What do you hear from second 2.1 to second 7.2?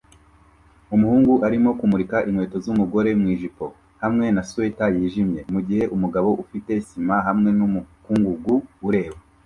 inkweto zumugore mwijipo hamwe na swater yijimye mugihe umugabo ufite sima